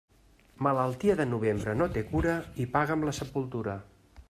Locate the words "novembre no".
1.33-1.89